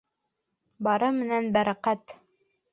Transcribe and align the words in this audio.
Бары 0.87 1.11
менән 1.19 1.53
бәрәкәт. 1.59 2.19